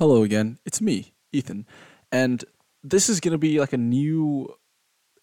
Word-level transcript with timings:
Hello 0.00 0.22
again. 0.22 0.58
It's 0.64 0.80
me, 0.80 1.12
Ethan. 1.30 1.66
And 2.10 2.42
this 2.82 3.10
is 3.10 3.20
going 3.20 3.32
to 3.32 3.38
be 3.38 3.60
like 3.60 3.74
a 3.74 3.76
new 3.76 4.48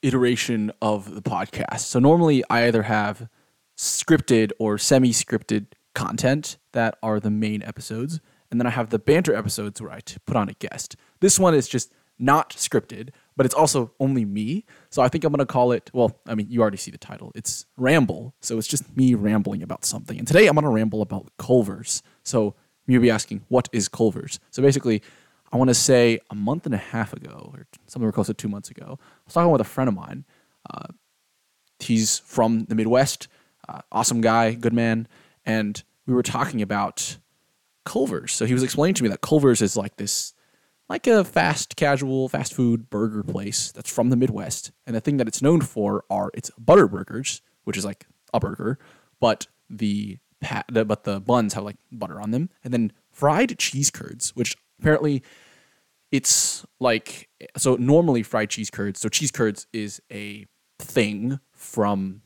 iteration 0.04 0.72
of 0.84 1.16
the 1.16 1.22
podcast. 1.24 1.80
So 1.80 1.98
normally 1.98 2.44
I 2.48 2.68
either 2.68 2.84
have 2.84 3.28
scripted 3.76 4.52
or 4.60 4.78
semi-scripted 4.78 5.66
content 5.96 6.60
that 6.74 7.00
are 7.02 7.20
the 7.20 7.32
main 7.32 7.64
episodes, 7.64 8.20
and 8.52 8.62
then 8.62 8.68
I 8.68 8.70
have 8.70 8.92
the 8.92 9.00
banter 9.00 9.34
episodes 9.34 9.82
where 9.82 9.92
I 9.92 10.02
put 10.28 10.38
on 10.38 10.48
a 10.48 10.54
guest. 10.54 10.96
This 11.22 11.40
one 11.40 11.56
is 11.56 11.68
just 11.68 11.92
not 12.20 12.52
scripted, 12.52 13.10
but 13.36 13.48
it's 13.48 13.56
also 13.56 13.94
only 14.00 14.26
me. 14.26 14.64
So 14.92 15.02
I 15.02 15.08
think 15.08 15.24
I'm 15.24 15.32
going 15.32 15.40
to 15.40 15.52
call 15.52 15.72
it, 15.72 15.90
well, 15.92 16.20
I 16.28 16.36
mean, 16.36 16.52
you 16.52 16.62
already 16.62 16.78
see 16.78 16.92
the 16.92 17.00
title. 17.00 17.32
It's 17.34 17.66
Ramble. 17.78 18.36
So 18.42 18.60
it's 18.60 18.68
just 18.68 18.96
me 18.96 19.16
rambling 19.16 19.64
about 19.64 19.86
something. 19.86 20.20
And 20.20 20.28
today 20.28 20.46
I'm 20.46 20.54
going 20.54 20.66
to 20.66 20.70
ramble 20.70 21.02
about 21.02 21.32
Culver's. 21.40 22.04
So 22.24 22.54
you'll 22.88 23.02
be 23.02 23.12
asking, 23.12 23.46
what 23.50 23.70
is 23.72 23.88
Culver's? 23.88 24.40
So 24.50 24.62
basically, 24.62 25.02
I 25.52 25.58
want 25.58 25.70
to 25.70 25.74
say 25.74 26.20
a 26.30 26.36
month 26.36 26.66
and 26.66 26.76
a 26.76 26.80
half 26.80 27.14
ago, 27.14 27.52
or 27.54 27.68
somewhere 27.86 28.12
close 28.12 28.28
to 28.28 28.34
two 28.34 28.50
months 28.50 28.70
ago, 28.70 29.00
I 29.00 29.22
was 29.26 29.34
talking 29.34 29.52
with 29.52 29.62
a 29.62 29.66
friend 29.66 29.88
of 29.88 29.96
mine. 29.96 30.26
Uh, 30.70 30.88
he's 31.80 32.20
from 32.20 32.66
the 32.66 32.76
Midwest, 32.76 33.28
uh, 33.68 33.82
awesome 33.92 34.22
guy, 34.22 34.54
good 34.54 34.74
man, 34.74 35.08
and 35.46 35.84
we 36.06 36.14
were 36.14 36.24
talking 36.24 36.62
about 36.62 37.18
Culver's. 37.86 38.34
So 38.34 38.46
he 38.46 38.54
was 38.54 38.64
explaining 38.64 38.96
to 38.96 39.04
me 39.04 39.10
that 39.10 39.22
Culver's 39.22 39.62
is 39.62 39.78
like 39.78 39.96
this, 39.98 40.34
like 40.90 41.08
a 41.08 41.24
fast, 41.24 41.76
casual, 41.76 42.28
fast 42.28 42.54
food 42.54 42.90
burger 42.90 43.24
place 43.24 43.72
that's 43.72 43.92
from 43.92 44.10
the 44.10 44.16
Midwest, 44.16 44.72
and 44.86 44.96
the 44.96 45.02
thing 45.02 45.18
that 45.18 45.28
it's 45.28 45.42
known 45.42 45.62
for 45.62 46.04
are 46.10 46.32
its 46.34 46.50
butter 46.58 46.88
burgers, 46.88 47.42
which 47.64 47.78
is 47.78 47.86
like 47.86 48.08
a 48.34 48.40
burger, 48.40 48.78
but 49.20 49.48
the, 49.70 50.18
the 50.70 50.86
but 50.86 51.04
the 51.04 51.20
buns 51.20 51.54
have 51.54 51.64
like 51.64 51.78
butter 51.92 52.22
on 52.22 52.32
them, 52.32 52.50
and 52.64 52.74
then 52.74 52.92
fried 53.12 53.58
cheese 53.58 53.90
curds, 53.90 54.36
which 54.36 54.56
apparently 54.80 55.24
it's 56.12 56.66
like 56.80 57.30
so 57.58 57.76
normally 57.76 58.24
fried 58.24 58.50
cheese 58.50 58.70
curds. 58.70 59.00
So 59.00 59.10
cheese 59.10 59.32
curds 59.32 59.68
is 59.74 60.02
a 60.12 60.46
thing 60.80 61.40
from 61.54 62.22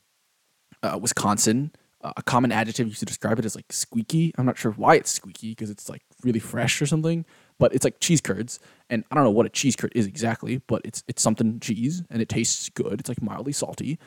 uh, 0.84 1.00
Wisconsin. 1.02 1.72
Uh, 2.04 2.14
a 2.18 2.24
common 2.24 2.52
adjective 2.52 2.88
used 2.88 3.00
to 3.00 3.06
describe 3.06 3.38
it 3.40 3.46
is 3.46 3.56
like 3.56 3.72
squeaky. 3.72 4.34
I'm 4.38 4.46
not 4.46 4.58
sure 4.58 4.72
why 4.72 4.96
it's 4.96 5.12
squeaky 5.12 5.52
because 5.52 5.70
it's 5.70 5.88
like 5.88 6.02
really 6.24 6.40
fresh 6.40 6.82
or 6.82 6.86
something, 6.88 7.26
but 7.60 7.74
it's 7.74 7.84
like 7.84 8.00
cheese 8.00 8.22
curds. 8.22 8.60
And 8.90 9.04
I 9.12 9.16
don't 9.16 9.24
know 9.24 9.32
what 9.32 9.46
a 9.46 9.50
cheese 9.50 9.76
curd 9.76 9.92
is 9.96 10.08
exactly, 10.08 10.62
but 10.68 10.82
it's 10.84 11.04
it's 11.08 11.22
something 11.22 11.60
cheese 11.60 12.04
and 12.10 12.22
it 12.22 12.30
tastes 12.30 12.70
good. 12.70 13.00
It's 13.00 13.10
like 13.10 13.22
mildly 13.22 13.54
salty. 13.54 14.00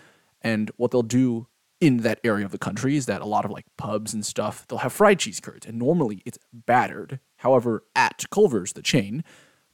And 0.43 0.71
what 0.77 0.91
they'll 0.91 1.03
do 1.03 1.47
in 1.85 1.99
that 1.99 2.19
area 2.25 2.47
of 2.47 2.51
the 2.51 2.59
country 2.59 2.97
is 2.97 3.05
that 3.05 3.21
a 3.21 3.27
lot 3.27 3.45
of 3.45 3.51
like 3.51 3.67
pubs 3.77 4.15
and 4.15 4.25
stuff 4.25 4.67
they'll 4.67 4.79
have 4.79 4.93
fried 4.93 5.19
cheese 5.19 5.39
curds, 5.39 5.67
and 5.67 5.79
normally 5.79 6.23
it's 6.25 6.39
battered. 6.51 7.21
However, 7.39 7.85
at 7.95 8.25
Culver's, 8.31 8.73
the 8.73 8.81
chain, 8.81 9.23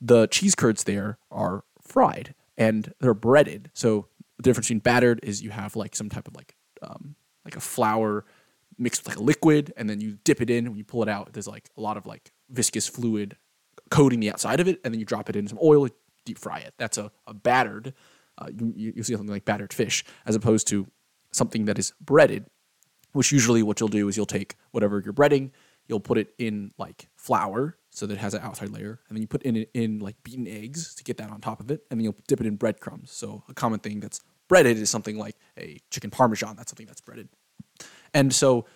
the 0.00 0.26
cheese 0.26 0.56
curds 0.56 0.84
there 0.84 1.18
are 1.30 1.62
fried 1.80 2.34
and 2.58 2.92
they're 2.98 3.14
breaded. 3.14 3.70
So 3.74 4.08
the 4.38 4.42
difference 4.42 4.66
between 4.66 4.80
battered 4.80 5.20
is 5.22 5.40
you 5.40 5.50
have 5.50 5.76
like 5.76 5.94
some 5.94 6.08
type 6.08 6.26
of 6.26 6.34
like 6.34 6.56
um, 6.82 7.14
like 7.44 7.54
a 7.54 7.60
flour 7.60 8.24
mixed 8.76 9.04
with 9.04 9.14
like 9.14 9.20
a 9.20 9.22
liquid, 9.22 9.72
and 9.76 9.88
then 9.88 10.00
you 10.00 10.18
dip 10.24 10.40
it 10.40 10.50
in. 10.50 10.64
When 10.64 10.78
you 10.78 10.84
pull 10.84 11.04
it 11.04 11.08
out, 11.08 11.32
there's 11.32 11.46
like 11.46 11.70
a 11.76 11.80
lot 11.80 11.96
of 11.96 12.06
like 12.06 12.32
viscous 12.48 12.88
fluid 12.88 13.36
coating 13.88 14.18
the 14.18 14.32
outside 14.32 14.58
of 14.58 14.66
it, 14.66 14.80
and 14.84 14.92
then 14.92 14.98
you 14.98 15.06
drop 15.06 15.30
it 15.30 15.36
in 15.36 15.46
some 15.46 15.60
oil, 15.62 15.88
deep 16.24 16.38
fry 16.38 16.58
it. 16.58 16.74
That's 16.76 16.98
a, 16.98 17.12
a 17.28 17.34
battered. 17.34 17.94
Uh, 18.36 18.48
you 18.56 18.92
you 18.96 19.02
see 19.04 19.12
something 19.12 19.30
like 19.30 19.44
battered 19.44 19.72
fish, 19.72 20.02
as 20.26 20.34
opposed 20.34 20.66
to 20.68 20.88
something 21.32 21.64
that 21.66 21.78
is 21.78 21.92
breaded, 22.00 22.46
which 23.12 23.32
usually 23.32 23.62
what 23.62 23.80
you'll 23.80 23.88
do 23.88 24.08
is 24.08 24.16
you'll 24.16 24.26
take 24.26 24.56
whatever 24.70 25.00
you're 25.04 25.12
breading, 25.14 25.50
you'll 25.86 26.00
put 26.00 26.18
it 26.18 26.34
in 26.38 26.72
like 26.78 27.08
flour 27.16 27.76
so 27.90 28.06
that 28.06 28.14
it 28.14 28.18
has 28.18 28.34
an 28.34 28.42
outside 28.42 28.70
layer, 28.70 29.00
and 29.08 29.16
then 29.16 29.22
you 29.22 29.26
put 29.26 29.42
in 29.42 29.56
in 29.74 29.98
like 29.98 30.16
beaten 30.22 30.46
eggs 30.46 30.94
to 30.94 31.02
get 31.02 31.16
that 31.16 31.30
on 31.30 31.40
top 31.40 31.60
of 31.60 31.70
it, 31.70 31.84
and 31.90 31.98
then 31.98 32.04
you'll 32.04 32.16
dip 32.28 32.40
it 32.40 32.46
in 32.46 32.56
breadcrumbs. 32.56 33.10
So 33.10 33.42
a 33.48 33.54
common 33.54 33.80
thing 33.80 34.00
that's 34.00 34.20
breaded 34.48 34.78
is 34.78 34.90
something 34.90 35.18
like 35.18 35.36
a 35.58 35.78
chicken 35.90 36.10
parmesan. 36.10 36.56
That's 36.56 36.70
something 36.70 36.86
that's 36.86 37.00
breaded. 37.00 37.28
And 38.14 38.32
so 38.32 38.66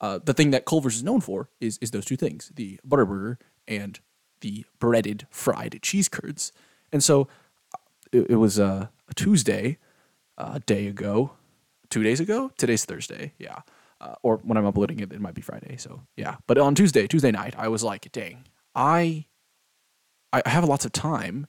uh, 0.00 0.18
the 0.24 0.34
thing 0.34 0.50
that 0.50 0.64
Culver's 0.64 0.96
is 0.96 1.04
known 1.04 1.20
for 1.20 1.48
is 1.60 1.78
is 1.78 1.92
those 1.92 2.04
two 2.04 2.16
things: 2.16 2.50
the 2.54 2.80
butterburger 2.86 3.36
and 3.68 4.00
the 4.40 4.64
breaded 4.78 5.26
fried 5.30 5.78
cheese 5.82 6.08
curds. 6.08 6.52
And 6.92 7.02
so 7.02 7.28
uh, 7.72 7.78
it, 8.12 8.30
it 8.30 8.36
was 8.36 8.58
uh, 8.58 8.88
a 9.08 9.14
Tuesday, 9.14 9.78
uh, 10.36 10.52
a 10.54 10.60
day 10.60 10.86
ago, 10.86 11.32
two 11.94 12.02
days 12.02 12.18
ago. 12.18 12.50
Today's 12.58 12.84
Thursday, 12.84 13.34
yeah. 13.38 13.60
Uh, 14.00 14.16
or 14.24 14.38
when 14.38 14.58
I'm 14.58 14.66
uploading 14.66 14.98
it, 14.98 15.12
it 15.12 15.20
might 15.20 15.34
be 15.34 15.40
Friday. 15.40 15.76
So 15.76 16.02
yeah. 16.16 16.38
But 16.48 16.58
on 16.58 16.74
Tuesday, 16.74 17.06
Tuesday 17.06 17.30
night, 17.30 17.54
I 17.56 17.68
was 17.68 17.84
like, 17.84 18.10
dang, 18.10 18.46
I 18.74 19.26
I 20.32 20.42
have 20.44 20.64
lots 20.64 20.84
of 20.84 20.90
time. 20.90 21.46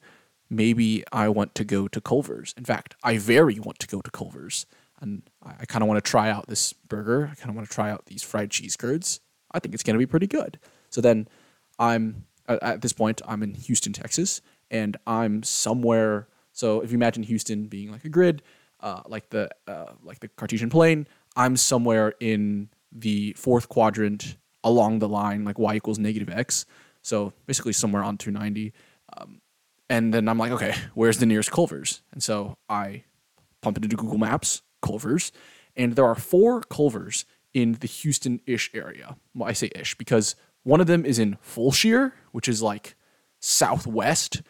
Maybe 0.47 1.03
I 1.11 1.29
want 1.29 1.55
to 1.55 1.63
go 1.65 1.87
to 1.87 1.99
Culver's. 1.99 2.53
In 2.55 2.63
fact, 2.63 2.95
I 3.03 3.17
very 3.17 3.59
want 3.59 3.79
to 3.79 3.87
go 3.87 4.01
to 4.01 4.11
Culver's. 4.11 4.67
And 5.01 5.23
I, 5.43 5.55
I 5.61 5.65
kind 5.65 5.81
of 5.81 5.87
want 5.89 5.97
to 5.97 6.07
try 6.07 6.29
out 6.29 6.45
this 6.45 6.73
burger. 6.73 7.27
I 7.31 7.33
kind 7.33 7.49
of 7.49 7.55
want 7.55 7.67
to 7.67 7.73
try 7.73 7.89
out 7.89 8.05
these 8.05 8.21
fried 8.21 8.51
cheese 8.51 8.75
curds. 8.77 9.21
I 9.51 9.57
think 9.57 9.73
it's 9.73 9.81
going 9.81 9.95
to 9.95 9.99
be 9.99 10.05
pretty 10.05 10.27
good. 10.27 10.59
So 10.91 11.01
then 11.01 11.27
I'm, 11.79 12.25
at 12.47 12.83
this 12.83 12.93
point, 12.93 13.23
I'm 13.27 13.41
in 13.41 13.55
Houston, 13.55 13.93
Texas, 13.93 14.41
and 14.69 14.95
I'm 15.07 15.41
somewhere. 15.41 16.27
So 16.53 16.81
if 16.81 16.91
you 16.91 16.95
imagine 16.95 17.23
Houston 17.23 17.65
being 17.65 17.91
like 17.91 18.05
a 18.05 18.09
grid, 18.09 18.43
uh, 18.85 19.01
like 19.07 19.29
the 19.31 19.49
uh, 19.67 19.91
like 20.03 20.19
the 20.19 20.29
Cartesian 20.29 20.69
plane, 20.69 21.07
I'm 21.35 21.57
somewhere 21.57 22.13
in 22.19 22.69
the 22.91 23.33
fourth 23.33 23.67
quadrant 23.67 24.37
along 24.63 24.99
the 24.99 25.09
line, 25.09 25.43
like 25.43 25.59
y 25.59 25.75
equals 25.75 25.99
negative 25.99 26.29
x. 26.29 26.65
So 27.01 27.33
basically 27.45 27.73
somewhere 27.73 28.03
on 28.03 28.17
290. 28.17 28.73
Um, 29.17 29.41
and 29.89 30.13
then 30.13 30.29
I'm 30.29 30.37
like, 30.37 30.51
okay, 30.51 30.75
where's 30.93 31.17
the 31.17 31.25
nearest 31.25 31.51
Culver's? 31.51 32.01
And 32.11 32.23
so 32.23 32.57
I 32.69 33.03
pump 33.61 33.77
it 33.77 33.83
into 33.83 33.95
Google 33.95 34.17
Maps, 34.17 34.61
Culver's, 34.81 35.31
and 35.75 35.95
there 35.95 36.05
are 36.05 36.15
four 36.15 36.61
Culver's 36.61 37.25
in 37.53 37.73
the 37.73 37.87
Houston 37.87 38.39
ish 38.45 38.69
area. 38.73 39.17
Well, 39.33 39.49
I 39.49 39.53
say 39.53 39.71
ish 39.75 39.95
because 39.95 40.35
one 40.63 40.79
of 40.79 40.87
them 40.87 41.05
is 41.05 41.19
in 41.19 41.37
Fulshear, 41.43 42.13
which 42.31 42.47
is 42.47 42.61
like 42.61 42.95
southwest. 43.39 44.41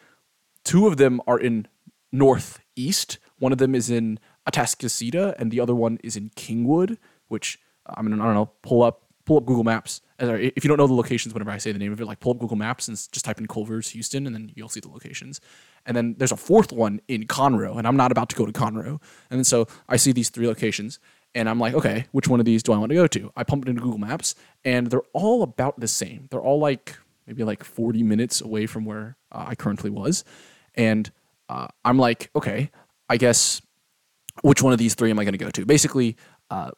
Two 0.62 0.86
of 0.86 0.98
them 0.98 1.20
are 1.26 1.38
in 1.38 1.68
northeast. 2.12 3.18
One 3.38 3.52
of 3.52 3.58
them 3.58 3.74
is 3.74 3.90
in 3.90 4.18
Atascocita, 4.48 5.34
and 5.38 5.50
the 5.50 5.60
other 5.60 5.74
one 5.74 5.98
is 6.02 6.16
in 6.16 6.30
Kingwood, 6.30 6.98
which 7.28 7.58
I'm 7.86 8.08
gonna 8.08 8.22
I 8.22 8.26
don't 8.26 8.34
know 8.34 8.50
pull 8.62 8.82
up 8.82 9.02
pull 9.24 9.36
up 9.36 9.44
Google 9.44 9.64
Maps. 9.64 10.00
If 10.18 10.64
you 10.64 10.68
don't 10.68 10.78
know 10.78 10.86
the 10.86 10.94
locations, 10.94 11.34
whenever 11.34 11.50
I 11.50 11.58
say 11.58 11.72
the 11.72 11.78
name 11.78 11.92
of 11.92 12.00
it, 12.00 12.06
like 12.06 12.20
pull 12.20 12.32
up 12.32 12.38
Google 12.38 12.56
Maps 12.56 12.88
and 12.88 12.96
just 12.96 13.24
type 13.24 13.38
in 13.38 13.46
Culver's 13.46 13.90
Houston, 13.90 14.26
and 14.26 14.34
then 14.34 14.52
you'll 14.54 14.70
see 14.70 14.80
the 14.80 14.88
locations. 14.88 15.40
And 15.84 15.96
then 15.96 16.14
there's 16.16 16.32
a 16.32 16.36
fourth 16.36 16.72
one 16.72 17.00
in 17.08 17.26
Conroe, 17.26 17.76
and 17.76 17.86
I'm 17.86 17.96
not 17.96 18.12
about 18.12 18.30
to 18.30 18.36
go 18.36 18.46
to 18.46 18.52
Conroe. 18.52 19.00
And 19.30 19.46
so 19.46 19.66
I 19.88 19.96
see 19.96 20.12
these 20.12 20.30
three 20.30 20.46
locations, 20.46 20.98
and 21.34 21.50
I'm 21.50 21.58
like, 21.58 21.74
okay, 21.74 22.06
which 22.12 22.28
one 22.28 22.40
of 22.40 22.46
these 22.46 22.62
do 22.62 22.72
I 22.72 22.78
want 22.78 22.90
to 22.90 22.94
go 22.94 23.06
to? 23.06 23.32
I 23.36 23.44
pump 23.44 23.66
it 23.66 23.68
into 23.68 23.82
Google 23.82 23.98
Maps, 23.98 24.34
and 24.64 24.86
they're 24.86 25.02
all 25.12 25.42
about 25.42 25.78
the 25.78 25.88
same. 25.88 26.28
They're 26.30 26.40
all 26.40 26.60
like 26.60 26.96
maybe 27.26 27.44
like 27.44 27.62
40 27.62 28.02
minutes 28.02 28.40
away 28.40 28.66
from 28.66 28.84
where 28.84 29.16
uh, 29.32 29.44
I 29.48 29.54
currently 29.54 29.90
was, 29.90 30.24
and 30.74 31.10
uh, 31.48 31.68
I'm 31.84 31.98
like, 31.98 32.30
okay, 32.34 32.70
I 33.08 33.16
guess 33.16 33.62
which 34.42 34.62
one 34.62 34.72
of 34.72 34.78
these 34.78 34.94
three 34.94 35.10
am 35.10 35.18
I 35.18 35.24
going 35.24 35.32
to 35.32 35.38
go 35.38 35.50
to? 35.50 35.64
Basically, 35.64 36.16
uh, 36.50 36.70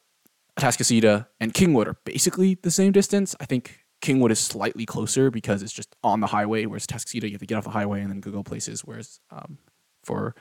Atascocita 0.59 1.27
and 1.41 1.55
Kingwood 1.55 1.87
are 1.87 1.97
basically 2.05 2.59
the 2.63 2.71
same 2.71 2.93
distance. 2.93 3.35
I 3.41 3.47
think 3.47 3.85
Kingwood 4.03 4.31
is 4.31 4.39
slightly 4.39 4.87
closer 4.87 5.31
because 5.31 5.63
it's 5.63 5.73
just 5.73 5.95
on 6.03 6.21
the 6.21 6.27
highway, 6.29 6.67
whereas 6.67 6.87
Atascocita 6.87 7.25
you 7.25 7.33
have 7.33 7.41
to 7.41 7.47
get 7.47 7.57
off 7.57 7.65
the 7.65 7.71
highway 7.71 8.01
and 8.01 8.11
then 8.11 8.21
go 8.21 8.43
places. 8.43 8.85
Whereas 8.85 9.21
um, 9.31 9.59
for 10.03 10.35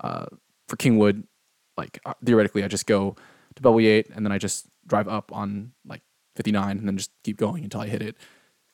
uh, 0.00 0.26
for 0.68 0.76
Kingwood, 0.76 1.24
like 1.76 1.98
uh, 2.04 2.14
theoretically, 2.24 2.64
I 2.64 2.68
just 2.68 2.86
go 2.86 3.16
to 3.54 3.62
Beltway 3.62 3.86
8 3.86 4.10
and 4.14 4.24
then 4.24 4.32
I 4.32 4.38
just 4.38 4.66
drive 4.86 5.08
up 5.08 5.32
on 5.32 5.72
like 5.84 6.02
59 6.36 6.78
and 6.78 6.86
then 6.86 6.96
just 6.96 7.10
keep 7.24 7.36
going 7.36 7.64
until 7.64 7.80
I 7.80 7.88
hit 7.88 8.02
it 8.02 8.16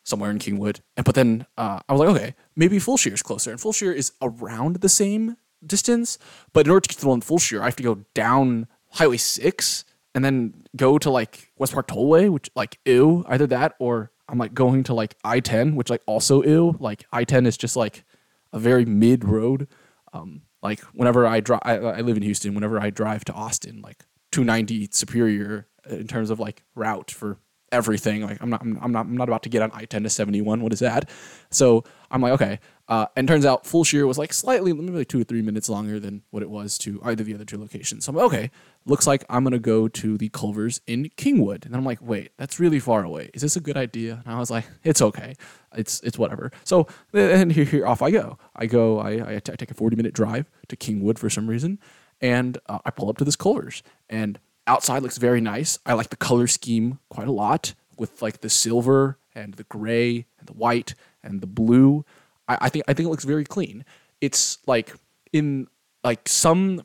somewhere 0.04 0.30
in 0.30 0.38
Kingwood. 0.38 0.80
And 0.96 1.04
but 1.04 1.14
then 1.14 1.46
uh, 1.56 1.80
I 1.88 1.92
was 1.92 2.00
like, 2.00 2.08
okay, 2.10 2.34
maybe 2.56 2.78
Fulshear 2.78 3.12
is 3.12 3.22
closer, 3.22 3.50
and 3.50 3.60
Fulshear 3.60 3.94
is 3.94 4.12
around 4.20 4.76
the 4.76 4.88
same 4.88 5.36
distance. 5.66 6.18
But 6.52 6.66
in 6.66 6.70
order 6.70 6.80
to 6.80 6.88
get 6.88 6.96
to 6.96 7.00
the 7.02 7.08
one 7.08 7.18
in 7.18 7.22
Fulshear, 7.22 7.60
I 7.60 7.66
have 7.66 7.76
to 7.76 7.82
go 7.82 8.04
down 8.14 8.66
Highway 8.90 9.16
6 9.16 9.84
and 10.14 10.24
then 10.24 10.54
go 10.76 10.98
to 10.98 11.10
like 11.10 11.50
West 11.56 11.72
Park 11.72 11.88
Tollway, 11.88 12.28
which 12.30 12.50
like 12.54 12.78
ew, 12.84 13.24
either 13.28 13.46
that 13.46 13.74
or 13.78 14.10
I'm 14.28 14.38
like 14.38 14.54
going 14.54 14.84
to 14.84 14.94
like 14.94 15.16
I 15.24 15.40
10, 15.40 15.74
which 15.74 15.90
like 15.90 16.02
also 16.06 16.42
ew. 16.42 16.76
Like 16.78 17.04
I 17.12 17.24
10 17.24 17.46
is 17.46 17.56
just 17.56 17.76
like 17.76 18.04
a 18.52 18.58
very 18.58 18.84
mid 18.84 19.24
road. 19.24 19.68
Um, 20.12 20.42
like 20.62 20.80
whenever 20.94 21.26
I 21.26 21.40
drive, 21.40 21.62
I, 21.64 21.76
I 21.76 22.00
live 22.02 22.16
in 22.16 22.22
Houston. 22.22 22.54
Whenever 22.54 22.80
I 22.80 22.90
drive 22.90 23.24
to 23.26 23.32
Austin, 23.32 23.80
like 23.82 24.04
290 24.32 24.88
superior 24.92 25.66
in 25.88 26.06
terms 26.06 26.30
of 26.30 26.38
like 26.38 26.62
route 26.74 27.10
for 27.10 27.38
everything. 27.72 28.22
Like 28.22 28.40
I'm 28.40 28.50
not, 28.50 28.62
I'm, 28.62 28.92
not, 28.92 29.06
I'm 29.06 29.16
not 29.16 29.28
about 29.28 29.42
to 29.44 29.48
get 29.48 29.62
on 29.62 29.70
I 29.74 29.86
10 29.86 30.04
to 30.04 30.10
71. 30.10 30.60
What 30.60 30.72
is 30.72 30.80
that? 30.80 31.08
So 31.50 31.84
I'm 32.10 32.20
like, 32.20 32.32
okay, 32.34 32.60
Uh, 32.92 33.06
and 33.16 33.26
turns 33.26 33.46
out 33.46 33.64
Fulshear 33.64 34.06
was 34.06 34.18
like 34.18 34.34
slightly, 34.34 34.70
maybe 34.74 34.98
like 34.98 35.08
two 35.08 35.18
or 35.18 35.24
three 35.24 35.40
minutes 35.40 35.70
longer 35.70 35.98
than 35.98 36.20
what 36.28 36.42
it 36.42 36.50
was 36.50 36.76
to 36.76 37.00
either 37.02 37.22
of 37.22 37.26
the 37.26 37.32
other 37.34 37.46
two 37.46 37.56
locations. 37.56 38.04
So 38.04 38.10
I'm 38.10 38.16
like, 38.16 38.26
okay, 38.26 38.50
looks 38.84 39.06
like 39.06 39.24
I'm 39.30 39.44
gonna 39.44 39.58
go 39.58 39.88
to 39.88 40.18
the 40.18 40.28
Culver's 40.28 40.82
in 40.86 41.08
Kingwood. 41.16 41.64
And 41.64 41.74
I'm 41.74 41.86
like, 41.86 42.00
wait, 42.02 42.32
that's 42.36 42.60
really 42.60 42.78
far 42.78 43.02
away. 43.02 43.30
Is 43.32 43.40
this 43.40 43.56
a 43.56 43.60
good 43.60 43.78
idea? 43.78 44.20
And 44.26 44.34
I 44.34 44.38
was 44.38 44.50
like, 44.50 44.66
it's 44.84 45.00
okay, 45.00 45.36
it's 45.74 46.02
it's 46.02 46.18
whatever. 46.18 46.52
So 46.64 46.86
and 47.14 47.50
here, 47.50 47.64
here 47.64 47.86
off 47.86 48.02
I 48.02 48.10
go. 48.10 48.36
I 48.54 48.66
go. 48.66 48.98
I, 48.98 49.36
I, 49.36 49.38
take 49.38 49.70
a 49.70 49.74
40 49.74 49.96
minute 49.96 50.12
drive 50.12 50.50
to 50.68 50.76
Kingwood 50.76 51.18
for 51.18 51.30
some 51.30 51.46
reason, 51.46 51.78
and 52.20 52.58
uh, 52.66 52.80
I 52.84 52.90
pull 52.90 53.08
up 53.08 53.16
to 53.16 53.24
this 53.24 53.36
Culver's. 53.36 53.82
And 54.10 54.38
outside 54.66 55.02
looks 55.02 55.16
very 55.16 55.40
nice. 55.40 55.78
I 55.86 55.94
like 55.94 56.10
the 56.10 56.16
color 56.16 56.46
scheme 56.46 56.98
quite 57.08 57.26
a 57.26 57.32
lot 57.32 57.72
with 57.96 58.20
like 58.20 58.42
the 58.42 58.50
silver 58.50 59.16
and 59.34 59.54
the 59.54 59.64
gray 59.64 60.26
and 60.38 60.46
the 60.46 60.52
white 60.52 60.94
and 61.22 61.40
the 61.40 61.46
blue. 61.46 62.04
I, 62.52 62.66
I 62.66 62.68
think 62.68 62.84
I 62.88 62.94
think 62.94 63.06
it 63.06 63.10
looks 63.10 63.24
very 63.24 63.44
clean. 63.44 63.84
It's 64.20 64.58
like 64.66 64.94
in 65.32 65.66
like 66.04 66.28
some 66.28 66.82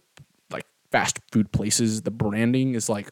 like 0.52 0.66
fast 0.92 1.20
food 1.32 1.52
places, 1.52 2.02
the 2.02 2.12
branding 2.12 2.76
is 2.76 2.90
like 2.90 3.10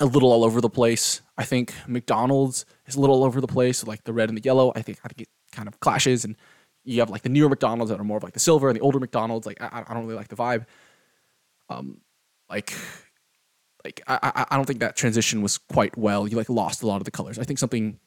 a 0.00 0.06
little 0.06 0.32
all 0.32 0.44
over 0.44 0.60
the 0.60 0.70
place. 0.70 1.20
I 1.38 1.44
think 1.44 1.74
McDonald's 1.86 2.64
is 2.86 2.96
a 2.96 3.00
little 3.00 3.16
all 3.16 3.24
over 3.24 3.40
the 3.40 3.46
place, 3.46 3.86
like 3.86 4.04
the 4.04 4.12
red 4.12 4.28
and 4.28 4.38
the 4.38 4.42
yellow. 4.42 4.72
I 4.74 4.82
think 4.82 4.98
I 5.04 5.08
think 5.08 5.22
it 5.22 5.28
kind 5.52 5.68
of 5.68 5.80
clashes, 5.80 6.24
and 6.24 6.36
you 6.84 7.00
have 7.00 7.10
like 7.10 7.22
the 7.22 7.28
newer 7.28 7.48
McDonald's 7.48 7.90
that 7.90 8.00
are 8.00 8.04
more 8.04 8.16
of 8.16 8.22
like 8.22 8.34
the 8.34 8.40
silver, 8.40 8.68
and 8.68 8.76
the 8.76 8.82
older 8.82 9.00
McDonald's 9.00 9.46
like 9.46 9.60
I, 9.60 9.84
I 9.86 9.94
don't 9.94 10.04
really 10.04 10.16
like 10.16 10.28
the 10.28 10.36
vibe. 10.36 10.66
Um, 11.68 12.00
like 12.50 12.74
like 13.84 14.02
I 14.06 14.46
I 14.50 14.56
don't 14.56 14.64
think 14.64 14.80
that 14.80 14.96
transition 14.96 15.42
was 15.42 15.58
quite 15.58 15.96
well. 15.96 16.26
You 16.26 16.36
like 16.36 16.48
lost 16.48 16.82
a 16.82 16.86
lot 16.86 16.96
of 16.96 17.04
the 17.04 17.10
colors. 17.10 17.38
I 17.38 17.44
think 17.44 17.58
something 17.58 17.98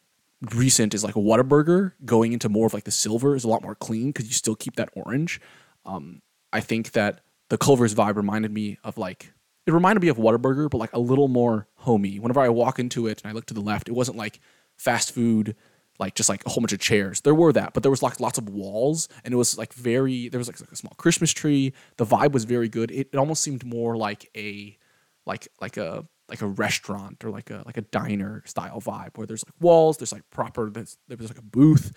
recent 0.53 0.93
is 0.93 1.03
like 1.03 1.15
a 1.15 1.19
Whataburger 1.19 1.93
going 2.05 2.33
into 2.33 2.49
more 2.49 2.67
of 2.67 2.73
like 2.73 2.83
the 2.83 2.91
silver 2.91 3.35
is 3.35 3.43
a 3.43 3.47
lot 3.47 3.63
more 3.63 3.75
clean 3.75 4.07
because 4.07 4.27
you 4.27 4.33
still 4.33 4.55
keep 4.55 4.75
that 4.75 4.89
orange. 4.93 5.41
Um, 5.85 6.21
I 6.53 6.59
think 6.59 6.91
that 6.91 7.21
the 7.49 7.57
Culver's 7.57 7.95
vibe 7.95 8.15
reminded 8.15 8.51
me 8.51 8.77
of 8.83 8.97
like 8.97 9.33
it 9.65 9.73
reminded 9.73 10.01
me 10.01 10.07
of 10.07 10.17
Whataburger, 10.17 10.69
but 10.69 10.77
like 10.77 10.93
a 10.93 10.99
little 10.99 11.27
more 11.27 11.67
homey. 11.75 12.19
Whenever 12.19 12.39
I 12.39 12.49
walk 12.49 12.79
into 12.79 13.07
it 13.07 13.21
and 13.21 13.29
I 13.29 13.33
look 13.33 13.45
to 13.47 13.53
the 13.53 13.61
left, 13.61 13.89
it 13.89 13.93
wasn't 13.93 14.17
like 14.17 14.39
fast 14.77 15.11
food, 15.11 15.55
like 15.99 16.15
just 16.15 16.29
like 16.29 16.45
a 16.45 16.49
whole 16.49 16.61
bunch 16.61 16.71
of 16.71 16.79
chairs. 16.79 17.21
There 17.21 17.35
were 17.35 17.51
that, 17.53 17.73
but 17.73 17.83
there 17.83 17.91
was 17.91 18.01
like 18.01 18.19
lots 18.19 18.37
of 18.37 18.47
walls, 18.47 19.09
and 19.25 19.33
it 19.33 19.37
was 19.37 19.57
like 19.57 19.73
very. 19.73 20.29
There 20.29 20.37
was 20.37 20.47
like, 20.47 20.59
a 20.59 20.75
small 20.75 20.93
Christmas 20.97 21.33
tree. 21.33 21.73
The 21.97 22.05
vibe 22.05 22.31
was 22.31 22.45
very 22.45 22.69
good. 22.69 22.91
It, 22.91 23.09
it 23.11 23.17
almost 23.17 23.43
seemed 23.43 23.65
more 23.65 23.97
like 23.97 24.29
a, 24.37 24.77
like 25.25 25.47
like 25.59 25.77
a 25.77 26.07
like 26.29 26.41
a 26.41 26.47
restaurant 26.47 27.24
or 27.24 27.29
like 27.29 27.50
a 27.50 27.63
like 27.65 27.77
a 27.77 27.81
diner 27.81 28.44
style 28.45 28.81
vibe 28.81 29.18
where 29.18 29.27
there's 29.27 29.44
like 29.45 29.56
walls, 29.59 29.97
there's 29.97 30.12
like 30.12 30.29
proper 30.29 30.69
there's 30.69 30.97
there's 31.07 31.29
like 31.29 31.38
a 31.38 31.44
booth, 31.44 31.94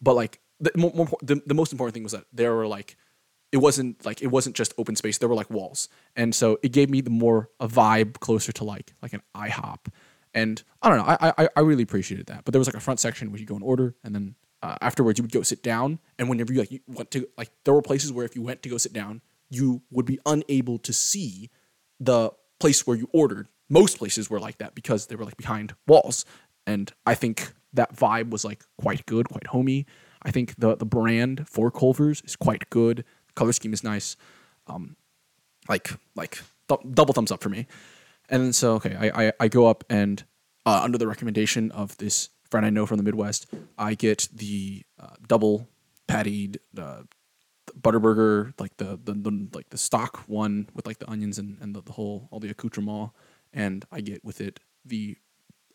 but 0.00 0.14
like 0.14 0.40
the, 0.60 0.70
more, 0.76 1.08
the, 1.22 1.42
the 1.44 1.54
most 1.54 1.72
important 1.72 1.94
thing 1.94 2.04
was 2.04 2.12
that 2.12 2.24
there 2.32 2.54
were 2.54 2.66
like 2.66 2.96
it 3.50 3.58
wasn't 3.58 4.04
like 4.06 4.22
it 4.22 4.28
wasn't 4.28 4.56
just 4.56 4.72
open 4.78 4.96
space 4.96 5.18
there 5.18 5.28
were 5.28 5.34
like 5.34 5.50
walls. 5.50 5.88
And 6.16 6.34
so 6.34 6.58
it 6.62 6.72
gave 6.72 6.88
me 6.90 7.00
the 7.00 7.10
more 7.10 7.50
a 7.60 7.68
vibe 7.68 8.20
closer 8.20 8.52
to 8.52 8.64
like 8.64 8.94
like 9.02 9.12
an 9.12 9.22
ihop. 9.36 9.86
And 10.34 10.62
i 10.80 10.88
don't 10.88 10.98
know 10.98 11.04
i 11.04 11.32
i, 11.36 11.48
I 11.56 11.60
really 11.60 11.82
appreciated 11.82 12.26
that. 12.26 12.44
But 12.44 12.52
there 12.52 12.60
was 12.60 12.68
like 12.68 12.76
a 12.76 12.80
front 12.80 13.00
section 13.00 13.30
where 13.30 13.40
you 13.40 13.46
go 13.46 13.56
in 13.56 13.62
order 13.62 13.94
and 14.04 14.14
then 14.14 14.36
uh, 14.62 14.76
afterwards 14.80 15.18
you 15.18 15.24
would 15.24 15.32
go 15.32 15.42
sit 15.42 15.62
down. 15.62 15.98
And 16.18 16.28
whenever 16.28 16.52
you 16.52 16.60
like 16.60 16.70
you 16.70 16.80
went 16.86 17.10
to 17.10 17.28
like 17.36 17.50
there 17.64 17.74
were 17.74 17.82
places 17.82 18.12
where 18.12 18.24
if 18.24 18.36
you 18.36 18.42
went 18.42 18.62
to 18.62 18.68
go 18.68 18.78
sit 18.78 18.92
down 18.92 19.22
you 19.50 19.82
would 19.90 20.06
be 20.06 20.18
unable 20.24 20.78
to 20.78 20.92
see 20.94 21.50
the 22.00 22.30
place 22.58 22.86
where 22.86 22.96
you 22.96 23.08
ordered 23.12 23.48
most 23.72 23.96
places 23.98 24.28
were 24.28 24.38
like 24.38 24.58
that 24.58 24.74
because 24.74 25.06
they 25.06 25.16
were 25.16 25.24
like 25.24 25.38
behind 25.38 25.74
walls. 25.86 26.26
And 26.66 26.92
I 27.06 27.14
think 27.14 27.52
that 27.72 27.96
vibe 27.96 28.30
was 28.30 28.44
like 28.44 28.62
quite 28.76 29.06
good, 29.06 29.30
quite 29.30 29.46
homey. 29.46 29.86
I 30.22 30.30
think 30.30 30.54
the 30.58 30.76
the 30.76 30.84
brand 30.84 31.48
for 31.48 31.70
Culver's 31.70 32.20
is 32.22 32.36
quite 32.36 32.68
good. 32.70 32.98
The 33.28 33.32
color 33.34 33.52
scheme 33.52 33.72
is 33.72 33.82
nice. 33.82 34.16
Um, 34.66 34.96
like 35.68 35.90
like 36.14 36.42
th- 36.68 36.80
double 36.92 37.14
thumbs 37.14 37.32
up 37.32 37.42
for 37.42 37.48
me. 37.48 37.66
And 38.28 38.54
so 38.54 38.74
okay, 38.74 38.94
I 38.94 39.26
I, 39.26 39.32
I 39.40 39.48
go 39.48 39.66
up 39.66 39.84
and 39.88 40.22
uh, 40.66 40.80
under 40.84 40.98
the 40.98 41.08
recommendation 41.08 41.72
of 41.72 41.96
this 41.96 42.28
friend 42.50 42.66
I 42.66 42.70
know 42.70 42.84
from 42.84 42.98
the 42.98 43.02
Midwest, 43.02 43.46
I 43.78 43.94
get 43.94 44.28
the 44.32 44.82
uh, 45.00 45.16
double 45.26 45.66
pattied 46.06 46.58
uh, 46.78 47.02
butterburger, 47.80 48.52
like 48.60 48.76
the, 48.76 49.00
the, 49.02 49.14
the 49.14 49.48
like 49.54 49.70
the 49.70 49.78
stock 49.78 50.18
one 50.26 50.68
with 50.74 50.86
like 50.86 50.98
the 50.98 51.10
onions 51.10 51.38
and, 51.38 51.56
and 51.62 51.74
the, 51.74 51.80
the 51.82 51.92
whole 51.92 52.28
all 52.30 52.38
the 52.38 52.50
accoutrement 52.50 53.10
and 53.52 53.84
I 53.90 54.00
get 54.00 54.24
with 54.24 54.40
it 54.40 54.60
the 54.84 55.16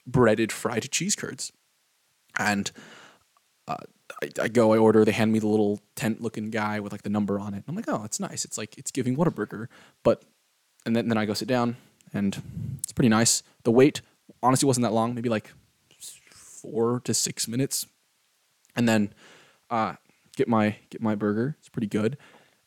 breaded 0.05 0.51
fried 0.51 0.89
cheese 0.91 1.15
curds. 1.15 1.51
And 2.37 2.71
uh, 3.67 3.77
I, 4.21 4.29
I, 4.43 4.47
go, 4.47 4.73
I 4.73 4.77
order, 4.77 5.03
they 5.03 5.11
hand 5.11 5.31
me 5.31 5.39
the 5.39 5.47
little 5.47 5.79
tent 5.95 6.21
looking 6.21 6.49
guy 6.49 6.79
with 6.79 6.91
like 6.91 7.03
the 7.03 7.09
number 7.09 7.39
on 7.39 7.53
it. 7.53 7.57
And 7.57 7.65
I'm 7.67 7.75
like, 7.75 7.89
oh, 7.89 8.03
it's 8.03 8.19
nice. 8.19 8.45
It's 8.45 8.57
like, 8.57 8.77
it's 8.77 8.91
giving 8.91 9.15
Whataburger. 9.15 9.67
But, 10.03 10.23
and 10.85 10.95
then, 10.95 11.09
then 11.09 11.17
I 11.17 11.25
go 11.25 11.33
sit 11.33 11.47
down 11.47 11.75
and 12.13 12.41
it's 12.83 12.93
pretty 12.93 13.09
nice. 13.09 13.43
The 13.63 13.71
wait 13.71 14.01
honestly 14.41 14.67
wasn't 14.67 14.83
that 14.83 14.93
long, 14.93 15.13
maybe 15.13 15.29
like 15.29 15.51
four 16.31 17.01
to 17.01 17.13
six 17.13 17.47
minutes. 17.47 17.87
And 18.75 18.87
then 18.87 19.13
uh, 19.69 19.95
get 20.35 20.47
my 20.47 20.75
get 20.89 21.01
my 21.01 21.15
burger. 21.15 21.55
It's 21.59 21.69
pretty 21.69 21.87
good. 21.87 22.17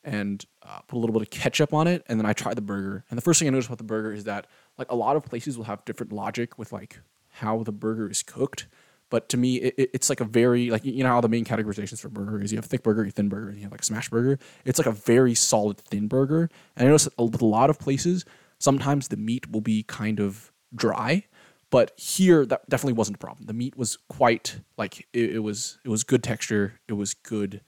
And 0.02 0.44
uh, 0.62 0.80
put 0.86 0.96
a 0.96 1.00
little 1.00 1.12
bit 1.12 1.22
of 1.22 1.30
ketchup 1.30 1.74
on 1.74 1.86
it. 1.86 2.02
And 2.06 2.18
then 2.18 2.26
I 2.26 2.32
try 2.32 2.54
the 2.54 2.62
burger. 2.62 3.04
And 3.10 3.18
the 3.18 3.22
first 3.22 3.38
thing 3.38 3.48
I 3.48 3.50
noticed 3.50 3.68
about 3.68 3.78
the 3.78 3.84
burger 3.84 4.12
is 4.12 4.24
that 4.24 4.46
like 4.78 4.90
a 4.90 4.96
lot 4.96 5.16
of 5.16 5.24
places 5.24 5.58
will 5.58 5.66
have 5.66 5.84
different 5.84 6.12
logic 6.12 6.58
with 6.58 6.72
like 6.72 7.00
how 7.28 7.62
the 7.62 7.72
burger 7.72 8.08
is 8.08 8.22
cooked. 8.22 8.66
But 9.10 9.28
to 9.30 9.36
me, 9.36 9.56
it, 9.56 9.90
it's 9.92 10.08
like 10.08 10.20
a 10.20 10.24
very 10.24 10.70
like 10.70 10.84
you 10.84 11.02
know 11.02 11.10
how 11.10 11.20
the 11.20 11.28
main 11.28 11.44
categorizations 11.44 12.00
for 12.00 12.08
burger 12.08 12.40
is 12.40 12.52
you 12.52 12.58
have 12.58 12.64
thick 12.64 12.82
burger, 12.82 13.08
thin 13.10 13.28
burger, 13.28 13.48
and 13.48 13.58
you 13.58 13.64
have 13.64 13.72
like 13.72 13.84
smash 13.84 14.08
burger. 14.08 14.38
It's 14.64 14.78
like 14.78 14.86
a 14.86 14.92
very 14.92 15.34
solid 15.34 15.78
thin 15.78 16.06
burger. 16.06 16.48
And 16.76 16.86
I 16.86 16.90
notice 16.90 17.08
with 17.18 17.42
a 17.42 17.44
lot 17.44 17.70
of 17.70 17.78
places, 17.78 18.24
sometimes 18.58 19.08
the 19.08 19.16
meat 19.16 19.50
will 19.50 19.60
be 19.60 19.82
kind 19.82 20.20
of 20.20 20.52
dry, 20.74 21.24
but 21.70 21.92
here 21.98 22.46
that 22.46 22.68
definitely 22.68 22.92
wasn't 22.92 23.16
a 23.16 23.18
problem. 23.18 23.46
The 23.46 23.52
meat 23.52 23.76
was 23.76 23.98
quite 24.08 24.60
like 24.78 25.08
it, 25.12 25.36
it 25.36 25.40
was 25.40 25.78
it 25.84 25.88
was 25.88 26.04
good 26.04 26.22
texture. 26.22 26.80
It 26.86 26.92
was 26.92 27.14
good. 27.14 27.62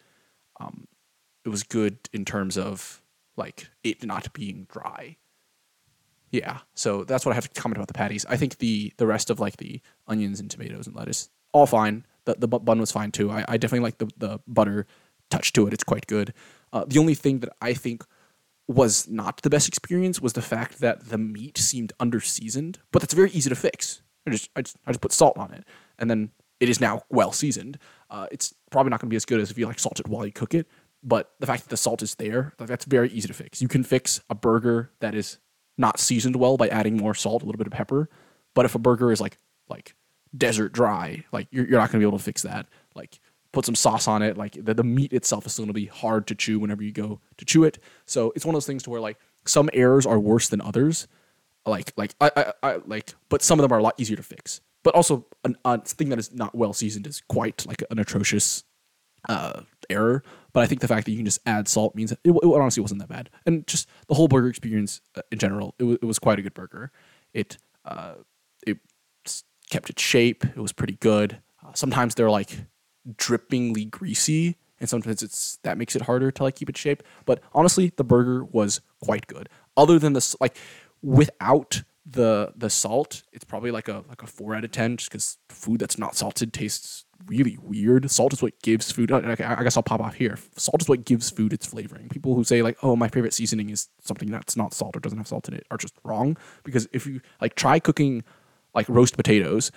Um, 0.61 0.87
it 1.44 1.49
was 1.49 1.62
good 1.62 1.99
in 2.12 2.25
terms 2.25 2.56
of 2.56 3.03
like 3.37 3.69
it 3.83 4.05
not 4.05 4.33
being 4.33 4.67
dry. 4.71 5.17
Yeah, 6.31 6.61
so 6.75 7.05
that's 7.05 7.27
what 7.27 7.33
I 7.33 7.35
have 7.35 7.50
to 7.53 7.61
comment 7.61 7.77
about 7.77 7.89
the 7.89 7.94
patties. 7.94 8.25
I 8.29 8.37
think 8.37 8.59
the 8.59 8.93
the 8.97 9.06
rest 9.06 9.29
of 9.31 9.39
like 9.39 9.59
the 9.59 9.81
onions 10.06 10.41
and 10.41 10.50
tomatoes 10.50 10.87
and 10.87 10.97
lettuce 10.97 11.29
all 11.53 11.67
fine. 11.67 12.06
The 12.25 12.37
the 12.39 12.49
bun 12.49 12.81
was 12.81 12.93
fine 12.93 13.11
too. 13.11 13.31
I, 13.31 13.44
I 13.49 13.56
definitely 13.56 13.85
like 13.85 13.99
the 13.99 14.09
the 14.17 14.41
butter 14.47 14.87
touch 15.31 15.53
to 15.55 15.67
it. 15.67 15.75
It's 15.75 15.85
quite 15.85 16.06
good. 16.06 16.33
Uh, 16.73 16.85
the 16.87 16.99
only 16.99 17.15
thing 17.15 17.41
that 17.41 17.50
I 17.61 17.75
think 17.75 18.05
was 18.69 19.09
not 19.09 19.43
the 19.43 19.50
best 19.50 19.69
experience 19.69 20.21
was 20.21 20.33
the 20.33 20.43
fact 20.43 20.81
that 20.81 21.09
the 21.09 21.19
meat 21.19 21.59
seemed 21.59 21.93
under 22.00 22.21
seasoned, 22.21 22.79
but 22.93 23.03
that's 23.03 23.15
very 23.15 23.31
easy 23.33 23.50
to 23.50 23.56
fix. 23.56 24.03
I 24.27 24.31
just 24.31 24.49
I 24.56 24.62
just, 24.62 24.77
I 24.87 24.93
just 24.93 25.00
put 25.00 25.12
salt 25.12 25.37
on 25.37 25.53
it, 25.53 25.65
and 25.99 26.11
then 26.11 26.31
it 26.61 26.69
is 26.69 26.81
now 26.81 27.03
well 27.11 27.33
seasoned. 27.33 27.79
Uh, 28.09 28.27
it's 28.31 28.55
probably 28.71 28.91
not 28.91 29.00
going 29.00 29.09
to 29.09 29.12
be 29.12 29.17
as 29.17 29.25
good 29.25 29.41
as 29.41 29.50
if 29.50 29.59
you 29.59 29.67
like 29.67 29.79
salt 29.79 29.99
it 30.00 30.09
while 30.09 30.25
you 30.25 30.33
cook 30.33 30.55
it, 30.55 30.69
but 31.03 31.32
the 31.41 31.47
fact 31.47 31.65
that 31.65 31.71
the 31.71 31.77
salt 31.77 32.03
is 32.03 32.15
there, 32.15 32.53
like, 32.59 32.69
that's 32.69 32.85
very 32.85 33.09
easy 33.11 33.29
to 33.29 33.35
fix. 33.35 33.61
You 33.61 33.69
can 33.69 33.82
fix 33.82 34.21
a 34.31 34.35
burger 34.35 34.91
that 35.01 35.15
is 35.15 35.39
not 35.79 35.99
seasoned 35.99 36.37
well 36.37 36.56
by 36.56 36.69
adding 36.69 36.97
more 36.97 37.15
salt, 37.15 37.43
a 37.43 37.47
little 37.47 37.59
bit 37.59 37.67
of 37.67 37.73
pepper. 37.73 38.09
But 38.55 38.65
if 38.65 38.75
a 38.75 38.79
burger 38.79 39.11
is 39.11 39.21
like 39.21 39.39
like 39.69 39.94
desert 40.37 40.73
dry, 40.73 41.25
like 41.32 41.49
you're, 41.51 41.67
you're 41.67 41.79
not 41.79 41.91
gonna 41.91 42.03
be 42.03 42.06
able 42.06 42.19
to 42.19 42.25
fix 42.25 42.43
that. 42.43 42.67
Like 42.94 43.19
put 43.53 43.65
some 43.65 43.75
sauce 43.75 44.06
on 44.06 44.23
it. 44.23 44.37
Like 44.37 44.53
the, 44.63 44.75
the 44.75 44.85
meat 44.85 45.13
itself 45.13 45.47
is 45.47 45.53
still 45.53 45.65
gonna 45.65 45.73
be 45.73 45.87
hard 45.87 46.27
to 46.29 46.35
chew 46.35 46.59
whenever 46.59 46.82
you 46.82 46.93
go 46.93 47.21
to 47.39 47.44
chew 47.44 47.65
it. 47.65 47.79
So 48.06 48.32
it's 48.37 48.44
one 48.44 48.55
of 48.55 48.56
those 48.56 48.67
things 48.67 48.82
to 48.85 48.91
where 48.91 49.01
like 49.01 49.19
some 49.47 49.71
errors 49.73 50.06
are 50.06 50.19
worse 50.21 50.49
than 50.49 50.61
others. 50.61 51.09
Like 51.67 51.93
like 51.97 52.15
I, 52.21 52.31
I, 52.37 52.53
I 52.63 52.81
like, 52.87 53.15
but 53.29 53.43
some 53.43 53.59
of 53.59 53.63
them 53.63 53.73
are 53.73 53.79
a 53.79 53.82
lot 53.82 53.94
easier 53.99 54.17
to 54.17 54.23
fix. 54.23 54.61
But 54.82 54.94
also 54.94 55.27
an, 55.44 55.56
a 55.65 55.81
thing 55.81 56.09
that 56.11 56.19
is 56.19 56.32
not 56.32 56.55
well 56.55 56.73
seasoned 56.73 57.06
is 57.06 57.23
quite 57.29 57.67
like 57.67 57.82
an 57.91 57.99
atrocious 57.99 58.65
uh, 59.29 59.62
error. 59.91 60.22
But 60.52 60.62
I 60.62 60.67
think 60.67 60.81
the 60.81 60.88
fact 60.88 61.06
that 61.06 61.12
you 61.12 61.17
can 61.17 61.24
just 61.24 61.41
add 61.46 61.69
salt 61.69 61.94
means 61.94 62.12
it, 62.12 62.19
it, 62.24 62.44
honestly 62.44 62.81
wasn't 62.81 63.00
that 63.00 63.08
bad. 63.08 63.31
And 63.46 63.67
just 63.67 63.88
the 64.08 64.14
whole 64.14 64.29
burger 64.29 64.48
experience 64.48 65.00
uh, 65.17 65.22
in 65.31 65.38
general, 65.38 65.74
it, 65.79 65.82
w- 65.82 65.98
it 66.00 66.05
was 66.05 66.19
quite 66.19 66.38
a 66.38 66.43
good 66.43 66.55
burger. 66.55 66.91
It 67.32 67.58
uh, 67.84 68.14
it 68.67 68.79
kept 69.70 69.88
its 69.91 70.02
shape. 70.02 70.44
It 70.44 70.58
was 70.58 70.72
pretty 70.72 70.96
good. 71.00 71.41
Uh, 71.64 71.72
sometimes 71.74 72.14
they're 72.14 72.31
like 72.31 72.67
drippingly 73.17 73.91
greasy, 73.91 74.56
and 74.79 74.88
sometimes 74.88 75.22
it's 75.22 75.58
that 75.62 75.79
makes 75.79 75.96
it 75.96 76.02
harder 76.02 76.31
to 76.31 76.43
like 76.43 76.56
keep 76.56 76.69
its 76.69 76.81
shape. 76.81 77.02
But 77.24 77.41
honestly, 77.55 77.93
the 77.96 78.05
burger 78.05 78.44
was 78.44 78.81
quite 79.02 79.26
good. 79.26 79.48
Other 79.76 79.98
than 79.98 80.12
this, 80.12 80.36
like 80.41 80.56
without 81.00 81.82
the 82.05 82.52
the 82.55 82.69
salt, 82.69 83.22
it's 83.32 83.44
probably 83.44 83.70
like 83.70 83.88
a 83.88 84.05
like 84.08 84.22
a 84.22 84.26
four 84.26 84.55
out 84.55 84.64
of 84.64 84.72
ten, 84.72 84.98
just 84.98 85.10
because 85.10 85.38
food 85.48 85.81
that's 85.81 85.98
not 85.98 86.14
salted 86.14 86.52
tastes 86.52 87.06
really 87.26 87.58
weird. 87.62 88.10
Salt 88.10 88.32
is 88.32 88.43
what 88.43 88.60
gives 88.62 88.91
food. 88.91 89.12
I 89.12 89.34
guess 89.34 89.76
I'll 89.76 89.82
pop 89.82 90.00
off 90.00 90.14
here. 90.14 90.38
Salt 90.56 90.82
is 90.82 90.88
what 90.88 91.05
gives 91.05 91.31
food 91.31 91.52
its 91.52 91.67
flavoring. 91.67 92.08
People 92.08 92.34
who 92.34 92.44
say 92.44 92.62
like, 92.62 92.76
"Oh, 92.82 92.96
my 92.96 93.08
favorite 93.08 93.34
seasoning 93.34 93.70
is 93.70 93.88
something 94.00 94.31
that's 94.31 94.56
not 94.56 94.74
salt 94.74 94.96
or 94.96 95.00
doesn't 95.00 95.19
have 95.19 95.29
salt 95.29 95.48
in 95.48 95.55
it," 95.55 95.67
are 95.70 95.76
just 95.76 95.94
wrong. 96.05 96.36
Because 96.64 96.88
if 96.93 97.06
you 97.06 97.20
like 97.41 97.55
try 97.55 97.79
cooking 97.79 98.24
like 98.74 98.88
roast 98.88 99.17
potatoes 99.17 99.70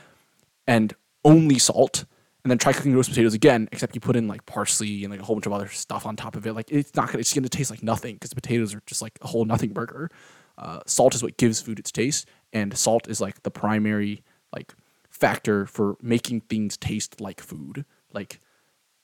and 0.68 0.94
only 1.24 1.60
salt, 1.60 2.06
and 2.44 2.52
then 2.52 2.60
try 2.60 2.72
cooking 2.74 2.94
roast 2.94 3.10
potatoes 3.10 3.34
again, 3.34 3.68
except 3.72 3.96
you 3.96 4.02
put 4.02 4.16
in 4.16 4.28
like 4.28 4.46
parsley 4.46 5.04
and 5.04 5.12
like 5.12 5.20
a 5.20 5.24
whole 5.24 5.36
bunch 5.36 5.48
of 5.48 5.52
other 5.54 5.68
stuff 5.68 6.06
on 6.06 6.16
top 6.16 6.36
of 6.36 6.46
it. 6.46 6.54
Like 6.54 6.70
it's 6.72 6.96
not 6.96 7.08
gonna, 7.08 7.20
it's 7.20 7.34
gonna 7.34 7.50
taste 7.50 7.72
like 7.72 7.82
nothing 7.82 8.14
because 8.16 8.30
the 8.30 8.36
potatoes 8.36 8.74
are 8.76 8.84
just 8.86 9.02
like 9.02 9.18
a 9.22 9.28
whole 9.28 9.46
nothing 9.46 9.74
burger. 9.74 10.12
Uh, 10.58 10.80
salt 10.86 11.16
is 11.16 11.24
what 11.24 11.38
gives 11.38 11.60
food 11.60 11.80
its 11.80 11.92
taste, 11.92 12.28
and 12.54 12.78
salt 12.78 13.10
is 13.10 13.20
like 13.20 13.42
the 13.42 13.52
primary 13.52 14.24
like 14.54 14.76
factor 15.16 15.66
for 15.66 15.98
making 16.02 16.42
things 16.42 16.76
taste 16.76 17.22
like 17.22 17.40
food. 17.42 17.86
Like 18.14 18.42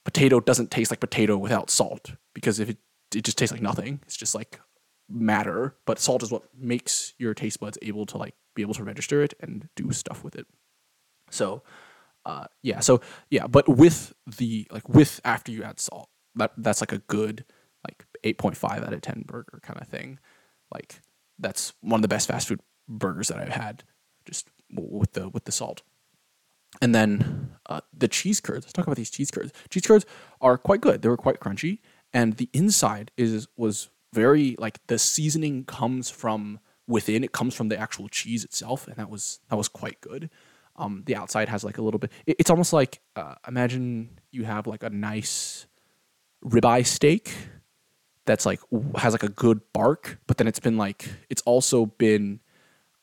potato 0.04 0.40
doesn't 0.40 0.70
taste 0.70 0.90
like 0.90 1.00
potato 1.00 1.38
without 1.38 1.70
salt 1.70 2.12
because 2.34 2.60
if 2.60 2.68
it 2.68 2.78
it 3.14 3.24
just 3.24 3.38
tastes 3.38 3.52
like 3.52 3.62
nothing. 3.62 4.00
It's 4.06 4.16
just 4.16 4.34
like 4.34 4.60
matter, 5.08 5.76
but 5.86 5.98
salt 5.98 6.22
is 6.22 6.30
what 6.30 6.44
makes 6.56 7.14
your 7.18 7.34
taste 7.34 7.60
buds 7.60 7.78
able 7.82 8.06
to 8.06 8.16
like 8.16 8.34
be 8.54 8.62
able 8.62 8.74
to 8.74 8.84
register 8.84 9.22
it 9.22 9.34
and 9.40 9.68
do 9.76 9.92
stuff 9.92 10.24
with 10.24 10.36
it. 10.36 10.46
So 11.30 11.62
uh, 12.24 12.46
yeah, 12.62 12.80
so 12.80 13.00
yeah, 13.30 13.46
but 13.46 13.68
with 13.68 14.12
the 14.26 14.66
like 14.70 14.88
with 14.88 15.20
after 15.24 15.50
you 15.50 15.62
add 15.62 15.80
salt, 15.80 16.08
that 16.34 16.52
that's 16.56 16.80
like 16.80 16.92
a 16.92 16.98
good 16.98 17.44
like 17.86 18.04
eight 18.24 18.38
point 18.38 18.56
five 18.56 18.82
out 18.82 18.92
of 18.92 19.00
ten 19.00 19.24
burger 19.26 19.60
kind 19.62 19.80
of 19.80 19.88
thing. 19.88 20.18
Like 20.72 21.00
that's 21.38 21.72
one 21.80 21.98
of 21.98 22.02
the 22.02 22.08
best 22.08 22.28
fast 22.28 22.48
food 22.48 22.60
burgers 22.88 23.28
that 23.28 23.38
I've 23.38 23.48
had, 23.48 23.84
just 24.26 24.48
with 24.70 25.12
the 25.12 25.28
with 25.28 25.44
the 25.44 25.52
salt. 25.52 25.82
And 26.80 26.94
then 26.94 27.50
uh, 27.66 27.80
the 27.96 28.08
cheese 28.08 28.40
curds. 28.40 28.64
Let's 28.64 28.72
talk 28.72 28.86
about 28.86 28.96
these 28.96 29.10
cheese 29.10 29.30
curds. 29.30 29.52
Cheese 29.70 29.86
curds 29.86 30.06
are 30.40 30.58
quite 30.58 30.80
good. 30.80 31.02
They 31.02 31.08
were 31.08 31.16
quite 31.16 31.40
crunchy, 31.40 31.78
and 32.12 32.36
the 32.36 32.48
inside 32.52 33.10
is 33.16 33.48
was 33.56 33.88
very 34.12 34.56
like 34.58 34.84
the 34.86 34.98
seasoning 34.98 35.64
comes 35.64 36.10
from 36.10 36.60
within. 36.86 37.24
It 37.24 37.32
comes 37.32 37.54
from 37.54 37.68
the 37.68 37.78
actual 37.78 38.08
cheese 38.08 38.44
itself, 38.44 38.88
and 38.88 38.96
that 38.96 39.10
was 39.10 39.40
that 39.48 39.56
was 39.56 39.68
quite 39.68 40.00
good. 40.00 40.30
Um, 40.76 41.02
the 41.06 41.16
outside 41.16 41.48
has 41.48 41.64
like 41.64 41.78
a 41.78 41.82
little 41.82 41.98
bit. 41.98 42.10
It, 42.26 42.36
it's 42.38 42.50
almost 42.50 42.72
like 42.72 43.00
uh, 43.16 43.34
imagine 43.46 44.18
you 44.30 44.44
have 44.44 44.66
like 44.66 44.82
a 44.82 44.90
nice 44.90 45.66
ribeye 46.44 46.86
steak 46.86 47.32
that's 48.24 48.46
like 48.46 48.60
has 48.96 49.12
like 49.12 49.22
a 49.22 49.28
good 49.28 49.60
bark, 49.72 50.18
but 50.26 50.36
then 50.36 50.46
it's 50.46 50.60
been 50.60 50.76
like 50.76 51.08
it's 51.28 51.42
also 51.42 51.86
been 51.86 52.40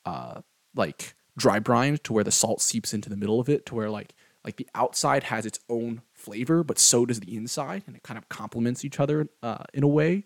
uh, 0.05 0.41
like 0.75 1.15
dry 1.39 1.59
brined 1.59 2.03
to 2.03 2.13
where 2.13 2.23
the 2.23 2.31
salt 2.31 2.61
seeps 2.61 2.93
into 2.93 3.09
the 3.09 3.17
middle 3.17 3.39
of 3.39 3.49
it 3.49 3.65
to 3.67 3.75
where 3.75 3.89
like 3.89 4.13
like 4.45 4.57
the 4.57 4.67
outside 4.73 5.23
has 5.23 5.45
its 5.45 5.59
own 5.69 6.01
flavor, 6.13 6.63
but 6.63 6.79
so 6.79 7.05
does 7.05 7.19
the 7.19 7.35
inside, 7.35 7.83
and 7.87 7.95
it 7.95 8.03
kind 8.03 8.17
of 8.17 8.29
complements 8.29 8.85
each 8.85 8.99
other 8.99 9.27
uh, 9.43 9.63
in 9.73 9.83
a 9.83 9.87
way. 9.87 10.25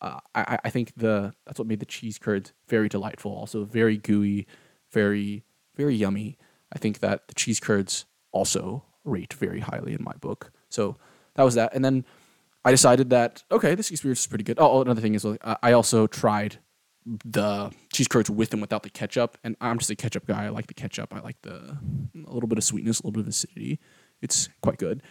Uh, 0.00 0.18
I, 0.34 0.58
I 0.64 0.70
think 0.70 0.92
the 0.96 1.32
that's 1.46 1.58
what 1.58 1.68
made 1.68 1.80
the 1.80 1.86
cheese 1.86 2.18
curds 2.18 2.52
very 2.68 2.88
delightful. 2.88 3.32
Also 3.32 3.64
very 3.64 3.96
gooey, 3.96 4.46
very 4.92 5.44
very 5.76 5.94
yummy. 5.94 6.36
I 6.72 6.78
think 6.78 7.00
that 7.00 7.28
the 7.28 7.34
cheese 7.34 7.60
curds 7.60 8.04
also 8.32 8.84
rate 9.04 9.32
very 9.34 9.60
highly 9.60 9.92
in 9.92 10.02
my 10.02 10.14
book. 10.20 10.50
So 10.68 10.96
that 11.36 11.42
was 11.42 11.54
that. 11.54 11.74
And 11.74 11.84
then 11.84 12.04
I 12.64 12.70
decided 12.70 13.10
that 13.10 13.44
okay, 13.50 13.74
this 13.74 13.90
experience 13.90 14.20
is 14.20 14.26
pretty 14.26 14.44
good. 14.44 14.58
Oh, 14.58 14.82
another 14.82 15.00
thing 15.00 15.14
is 15.14 15.26
I 15.62 15.72
also 15.72 16.06
tried 16.06 16.58
the 17.06 17.70
cheese 17.92 18.08
curds 18.08 18.30
with 18.30 18.52
and 18.52 18.62
without 18.62 18.82
the 18.82 18.90
ketchup. 18.90 19.38
And 19.44 19.56
I'm 19.60 19.78
just 19.78 19.90
a 19.90 19.96
ketchup 19.96 20.26
guy. 20.26 20.46
I 20.46 20.48
like 20.48 20.66
the 20.66 20.74
ketchup. 20.74 21.14
I 21.14 21.20
like 21.20 21.40
the 21.42 21.78
a 22.14 22.32
little 22.32 22.48
bit 22.48 22.58
of 22.58 22.64
sweetness, 22.64 23.00
a 23.00 23.02
little 23.02 23.12
bit 23.12 23.20
of 23.20 23.28
acidity. 23.28 23.80
It's 24.22 24.48
quite 24.62 24.78
good. 24.78 25.02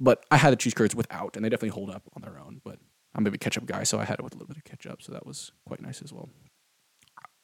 But 0.00 0.24
I 0.30 0.36
had 0.36 0.52
the 0.52 0.56
cheese 0.56 0.74
curds 0.74 0.94
without, 0.94 1.36
and 1.36 1.44
they 1.44 1.48
definitely 1.48 1.70
hold 1.70 1.90
up 1.90 2.02
on 2.14 2.22
their 2.22 2.38
own. 2.38 2.60
But 2.64 2.78
I'm 3.14 3.26
a 3.26 3.30
big 3.30 3.40
ketchup 3.40 3.66
guy, 3.66 3.84
so 3.84 3.98
I 3.98 4.04
had 4.04 4.18
it 4.18 4.22
with 4.22 4.34
a 4.34 4.36
little 4.36 4.48
bit 4.48 4.56
of 4.56 4.64
ketchup, 4.64 5.02
so 5.02 5.12
that 5.12 5.26
was 5.26 5.52
quite 5.66 5.80
nice 5.80 6.02
as 6.02 6.12
well. 6.12 6.28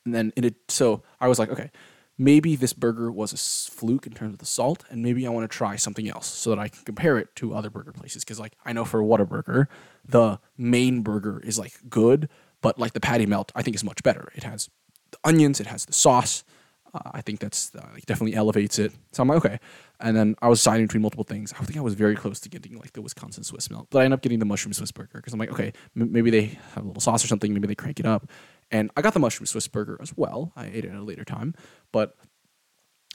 And 0.04 0.14
then 0.14 0.32
it, 0.36 0.54
so 0.68 1.02
I 1.20 1.28
was 1.28 1.38
like, 1.38 1.50
okay, 1.50 1.70
maybe 2.18 2.56
this 2.56 2.72
burger 2.72 3.12
was 3.12 3.32
a 3.32 3.36
fluke 3.72 4.06
in 4.06 4.12
terms 4.12 4.32
of 4.32 4.38
the 4.38 4.46
salt, 4.46 4.84
and 4.90 5.02
maybe 5.02 5.26
I 5.26 5.30
want 5.30 5.50
to 5.50 5.56
try 5.56 5.76
something 5.76 6.08
else 6.08 6.26
so 6.26 6.50
that 6.50 6.58
I 6.58 6.68
can 6.68 6.84
compare 6.84 7.18
it 7.18 7.34
to 7.36 7.54
other 7.54 7.70
burger 7.70 7.92
places. 7.92 8.24
Because 8.24 8.40
like 8.40 8.56
I 8.64 8.72
know 8.72 8.84
for 8.84 9.02
Whataburger, 9.02 9.66
the 10.04 10.40
main 10.58 11.02
burger 11.02 11.40
is 11.40 11.58
like 11.58 11.74
good, 11.88 12.28
but 12.60 12.78
like 12.78 12.92
the 12.92 13.00
patty 13.00 13.26
melt, 13.26 13.52
I 13.54 13.62
think 13.62 13.74
is 13.74 13.84
much 13.84 14.02
better. 14.02 14.28
It 14.34 14.44
has 14.44 14.68
the 15.10 15.18
onions, 15.24 15.60
it 15.60 15.66
has 15.66 15.84
the 15.84 15.92
sauce. 15.92 16.44
Uh, 16.92 17.10
I 17.12 17.20
think 17.20 17.38
that's 17.38 17.72
uh, 17.74 17.86
like 17.92 18.06
definitely 18.06 18.34
elevates 18.34 18.78
it. 18.78 18.92
So 19.12 19.22
I'm 19.22 19.28
like, 19.28 19.44
okay. 19.44 19.58
And 20.00 20.16
then 20.16 20.34
I 20.42 20.48
was 20.48 20.58
deciding 20.58 20.86
between 20.86 21.02
multiple 21.02 21.24
things. 21.24 21.52
I 21.52 21.64
think 21.64 21.78
I 21.78 21.82
was 21.82 21.94
very 21.94 22.16
close 22.16 22.40
to 22.40 22.48
getting 22.48 22.76
like 22.78 22.94
the 22.94 23.02
Wisconsin 23.02 23.44
Swiss 23.44 23.70
melt, 23.70 23.86
but 23.90 24.00
I 24.00 24.04
ended 24.04 24.18
up 24.18 24.22
getting 24.22 24.40
the 24.40 24.44
mushroom 24.44 24.72
Swiss 24.72 24.90
burger 24.90 25.10
because 25.14 25.32
I'm 25.32 25.38
like, 25.38 25.52
okay, 25.52 25.72
m- 25.96 26.10
maybe 26.10 26.30
they 26.30 26.58
have 26.74 26.84
a 26.84 26.86
little 26.86 27.00
sauce 27.00 27.24
or 27.24 27.28
something. 27.28 27.52
Maybe 27.54 27.68
they 27.68 27.74
crank 27.74 28.00
it 28.00 28.06
up. 28.06 28.28
And 28.72 28.90
I 28.96 29.02
got 29.02 29.14
the 29.14 29.20
mushroom 29.20 29.46
Swiss 29.46 29.68
burger 29.68 29.98
as 30.00 30.16
well. 30.16 30.52
I 30.56 30.66
ate 30.66 30.84
it 30.84 30.90
at 30.90 30.96
a 30.96 31.02
later 31.02 31.24
time, 31.24 31.54
but 31.92 32.16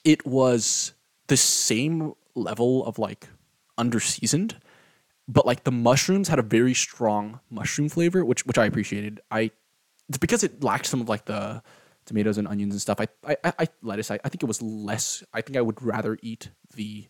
it 0.03 0.25
was 0.25 0.93
the 1.27 1.37
same 1.37 2.13
level 2.35 2.85
of 2.85 2.99
like 2.99 3.27
under 3.77 3.99
seasoned, 3.99 4.57
but 5.27 5.45
like 5.45 5.63
the 5.63 5.71
mushrooms 5.71 6.27
had 6.27 6.39
a 6.39 6.43
very 6.43 6.73
strong 6.73 7.39
mushroom 7.49 7.89
flavor, 7.89 8.23
which 8.23 8.45
which 8.45 8.57
I 8.57 8.65
appreciated. 8.65 9.21
I 9.31 9.51
it's 10.07 10.17
because 10.17 10.43
it 10.43 10.63
lacked 10.63 10.85
some 10.85 11.01
of 11.01 11.09
like 11.09 11.25
the 11.25 11.61
tomatoes 12.05 12.37
and 12.37 12.47
onions 12.47 12.73
and 12.73 12.81
stuff. 12.81 12.99
I 12.99 13.07
I, 13.43 13.53
I 13.59 13.67
lettuce. 13.81 14.11
I, 14.11 14.19
I 14.23 14.29
think 14.29 14.43
it 14.43 14.47
was 14.47 14.61
less. 14.61 15.23
I 15.33 15.41
think 15.41 15.57
I 15.57 15.61
would 15.61 15.81
rather 15.81 16.17
eat 16.21 16.51
the 16.75 17.07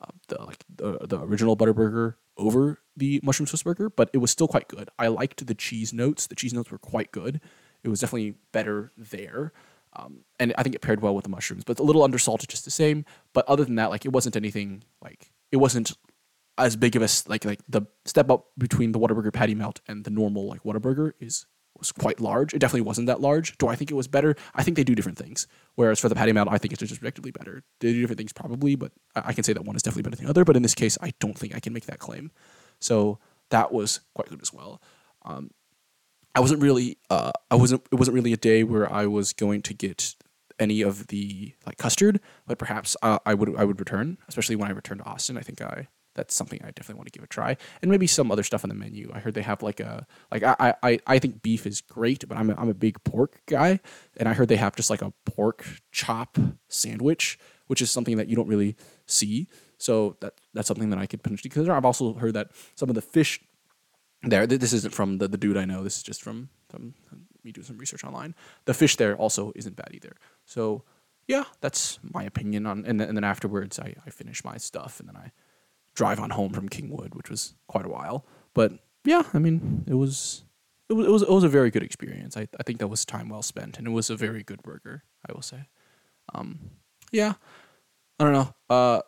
uh, 0.00 0.12
the 0.28 0.42
like 0.42 0.64
the 0.74 0.98
the 1.06 1.20
original 1.20 1.56
butter 1.56 1.74
burger 1.74 2.18
over 2.36 2.78
the 2.96 3.20
mushroom 3.22 3.46
Swiss 3.46 3.62
burger, 3.62 3.90
but 3.90 4.10
it 4.12 4.18
was 4.18 4.30
still 4.30 4.48
quite 4.48 4.68
good. 4.68 4.88
I 4.98 5.08
liked 5.08 5.44
the 5.46 5.54
cheese 5.54 5.92
notes. 5.92 6.26
The 6.26 6.36
cheese 6.36 6.54
notes 6.54 6.70
were 6.70 6.78
quite 6.78 7.10
good 7.10 7.40
it 7.82 7.88
was 7.88 8.00
definitely 8.00 8.34
better 8.52 8.92
there. 8.96 9.52
Um, 9.94 10.20
and 10.38 10.52
I 10.58 10.62
think 10.62 10.74
it 10.74 10.82
paired 10.82 11.00
well 11.00 11.14
with 11.14 11.24
the 11.24 11.30
mushrooms, 11.30 11.64
but 11.64 11.78
a 11.78 11.82
little 11.82 12.06
undersalted 12.06 12.48
just 12.48 12.64
the 12.64 12.70
same. 12.70 13.04
But 13.32 13.46
other 13.48 13.64
than 13.64 13.76
that, 13.76 13.90
like 13.90 14.04
it 14.04 14.12
wasn't 14.12 14.36
anything 14.36 14.84
like 15.02 15.30
it 15.50 15.56
wasn't 15.56 15.92
as 16.58 16.76
big 16.76 16.96
of 16.96 17.02
a 17.02 17.08
like 17.28 17.44
like 17.44 17.60
the 17.68 17.82
step 18.04 18.30
up 18.30 18.46
between 18.58 18.92
the 18.92 18.98
Whataburger 18.98 19.32
patty 19.32 19.54
melt 19.54 19.80
and 19.86 20.04
the 20.04 20.10
normal 20.10 20.48
like 20.48 20.62
Whataburger 20.62 21.12
is 21.20 21.46
was 21.78 21.92
quite 21.92 22.20
large. 22.20 22.52
It 22.52 22.58
definitely 22.58 22.80
wasn't 22.82 23.06
that 23.06 23.20
large. 23.20 23.56
Do 23.58 23.68
I 23.68 23.76
think 23.76 23.90
it 23.90 23.94
was 23.94 24.08
better? 24.08 24.34
I 24.54 24.64
think 24.64 24.76
they 24.76 24.84
do 24.84 24.96
different 24.96 25.16
things. 25.16 25.46
Whereas 25.76 26.00
for 26.00 26.08
the 26.08 26.16
patty 26.16 26.32
melt, 26.32 26.48
I 26.50 26.58
think 26.58 26.72
it's 26.72 26.80
just 26.80 26.92
objectively 26.92 27.30
better. 27.30 27.62
They 27.80 27.92
do 27.92 28.00
different 28.00 28.18
things 28.18 28.32
probably, 28.32 28.74
but 28.74 28.92
I 29.14 29.32
can 29.32 29.44
say 29.44 29.52
that 29.52 29.64
one 29.64 29.76
is 29.76 29.82
definitely 29.82 30.02
better 30.02 30.16
than 30.16 30.24
the 30.26 30.30
other. 30.30 30.44
But 30.44 30.56
in 30.56 30.62
this 30.62 30.74
case, 30.74 30.98
I 31.00 31.12
don't 31.20 31.38
think 31.38 31.54
I 31.54 31.60
can 31.60 31.72
make 31.72 31.86
that 31.86 32.00
claim. 32.00 32.32
So 32.80 33.20
that 33.50 33.72
was 33.72 34.00
quite 34.14 34.28
good 34.28 34.42
as 34.42 34.52
well. 34.52 34.82
Um, 35.24 35.52
I 36.34 36.40
wasn't 36.40 36.62
really 36.62 36.98
uh, 37.10 37.32
I 37.50 37.54
wasn't 37.54 37.86
it 37.90 37.96
wasn't 37.96 38.14
really 38.14 38.32
a 38.32 38.36
day 38.36 38.64
where 38.64 38.92
I 38.92 39.06
was 39.06 39.32
going 39.32 39.62
to 39.62 39.74
get 39.74 40.14
any 40.58 40.82
of 40.82 41.06
the 41.08 41.54
like 41.66 41.78
custard, 41.78 42.20
but 42.46 42.58
perhaps 42.58 42.96
uh, 43.02 43.18
I 43.24 43.34
would 43.34 43.56
I 43.56 43.64
would 43.64 43.78
return, 43.78 44.18
especially 44.28 44.56
when 44.56 44.68
I 44.68 44.72
return 44.72 44.98
to 44.98 45.04
Austin. 45.04 45.38
I 45.38 45.42
think 45.42 45.62
I 45.62 45.88
that's 46.18 46.34
something 46.34 46.60
I 46.62 46.72
definitely 46.72 46.96
want 46.96 47.12
to 47.12 47.18
give 47.18 47.24
a 47.24 47.28
try, 47.28 47.56
and 47.80 47.90
maybe 47.90 48.06
some 48.06 48.30
other 48.30 48.42
stuff 48.42 48.64
on 48.64 48.68
the 48.68 48.74
menu. 48.74 49.10
I 49.14 49.20
heard 49.20 49.34
they 49.34 49.42
have 49.42 49.62
like 49.62 49.80
a 49.80 50.06
like 50.32 50.42
I 50.42 50.74
I, 50.82 50.98
I 51.06 51.18
think 51.18 51.42
beef 51.42 51.66
is 51.66 51.80
great, 51.80 52.28
but 52.28 52.36
I'm 52.36 52.50
a, 52.50 52.54
I'm 52.56 52.68
a 52.68 52.74
big 52.74 53.02
pork 53.04 53.40
guy, 53.46 53.80
and 54.16 54.28
I 54.28 54.34
heard 54.34 54.48
they 54.48 54.56
have 54.56 54.76
just 54.76 54.90
like 54.90 55.00
a 55.02 55.12
pork 55.24 55.64
chop 55.92 56.36
sandwich, 56.68 57.38
which 57.68 57.80
is 57.80 57.90
something 57.90 58.16
that 58.16 58.28
you 58.28 58.36
don't 58.36 58.48
really 58.48 58.76
see. 59.06 59.48
So 59.78 60.16
that 60.20 60.34
that's 60.54 60.66
something 60.66 60.90
that 60.90 60.98
I 60.98 61.06
could 61.06 61.22
potentially 61.22 61.50
consider. 61.50 61.72
I've 61.72 61.84
also 61.84 62.14
heard 62.14 62.34
that 62.34 62.50
some 62.74 62.88
of 62.88 62.96
the 62.96 63.02
fish 63.02 63.40
there. 64.22 64.46
This 64.46 64.72
isn't 64.72 64.94
from 64.94 65.18
the, 65.18 65.28
the 65.28 65.38
dude 65.38 65.56
I 65.56 65.64
know. 65.64 65.84
This 65.84 65.96
is 65.96 66.02
just 66.02 66.22
from, 66.22 66.48
from 66.68 66.94
me 67.44 67.52
doing 67.52 67.64
some 67.64 67.78
research 67.78 68.04
online. 68.04 68.34
The 68.64 68.74
fish 68.74 68.96
there 68.96 69.16
also 69.16 69.52
isn't 69.54 69.76
bad 69.76 69.90
either. 69.92 70.16
So 70.44 70.82
yeah, 71.28 71.44
that's 71.60 72.00
my 72.02 72.24
opinion 72.24 72.66
on. 72.66 72.84
And 72.84 72.98
then, 72.98 73.08
and 73.08 73.16
then 73.16 73.24
afterwards, 73.24 73.78
I, 73.78 73.94
I 74.04 74.10
finish 74.10 74.44
my 74.44 74.56
stuff 74.56 74.98
and 74.98 75.08
then 75.08 75.16
I 75.16 75.30
drive 75.98 76.20
on 76.20 76.30
home 76.30 76.52
from 76.52 76.68
Kingwood, 76.68 77.16
which 77.16 77.28
was 77.28 77.54
quite 77.66 77.84
a 77.84 77.88
while. 77.88 78.24
But 78.54 78.72
yeah, 79.04 79.24
I 79.34 79.40
mean, 79.40 79.84
it 79.88 79.94
was 79.94 80.44
it 80.88 80.92
was 80.92 81.06
it 81.06 81.10
was, 81.10 81.22
it 81.22 81.30
was 81.30 81.44
a 81.44 81.48
very 81.48 81.70
good 81.70 81.82
experience. 81.82 82.36
I 82.36 82.46
I 82.58 82.62
think 82.62 82.78
that 82.78 82.86
was 82.86 83.04
time 83.04 83.28
well 83.28 83.42
spent, 83.42 83.78
and 83.78 83.86
it 83.86 83.90
was 83.90 84.08
a 84.08 84.16
very 84.16 84.44
good 84.44 84.62
burger. 84.62 85.02
I 85.28 85.32
will 85.32 85.42
say. 85.42 85.68
Um, 86.34 86.70
yeah, 87.10 87.34
I 88.18 88.24
don't 88.24 88.32
know. 88.32 88.54
Uh, 88.70 89.00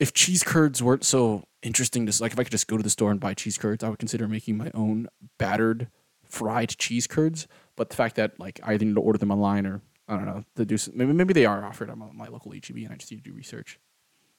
if 0.00 0.14
cheese 0.14 0.42
curds 0.42 0.82
weren't 0.82 1.04
so 1.04 1.44
interesting 1.62 2.06
to 2.06 2.22
like 2.22 2.32
if 2.32 2.38
I 2.38 2.44
could 2.44 2.52
just 2.52 2.66
go 2.66 2.78
to 2.78 2.82
the 2.82 2.90
store 2.90 3.10
and 3.10 3.20
buy 3.20 3.34
cheese 3.34 3.58
curds, 3.58 3.84
I 3.84 3.90
would 3.90 3.98
consider 3.98 4.26
making 4.26 4.56
my 4.56 4.70
own 4.72 5.08
battered 5.38 5.88
fried 6.24 6.70
cheese 6.70 7.06
curds. 7.06 7.46
But 7.76 7.90
the 7.90 7.96
fact 7.96 8.16
that 8.16 8.40
like 8.40 8.58
I 8.62 8.72
either 8.72 8.86
need 8.86 8.94
to 8.94 9.02
order 9.02 9.18
them 9.18 9.30
online 9.30 9.66
or 9.66 9.82
I 10.08 10.16
don't 10.16 10.24
know, 10.24 10.44
to 10.56 10.64
do 10.64 10.78
some, 10.78 10.96
maybe 10.96 11.12
maybe 11.12 11.34
they 11.34 11.44
are 11.44 11.62
offered 11.62 11.90
on 11.90 11.98
my 12.14 12.28
local 12.28 12.52
HEB 12.52 12.76
and 12.76 12.92
I 12.92 12.96
just 12.96 13.10
need 13.10 13.22
to 13.22 13.30
do 13.30 13.36
research. 13.36 13.78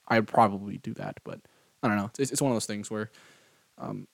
I 0.07 0.17
would 0.17 0.27
probably 0.27 0.77
do 0.77 0.95
that, 0.95 1.19
but 1.23 1.41
I 1.81 1.87
don't 1.87 1.97
know. 1.97 2.11
It's, 2.17 2.31
it's 2.31 2.41
one 2.41 2.51
of 2.51 2.55
those 2.55 2.65
things 2.65 2.91
where 2.91 3.09
um, 3.77 4.07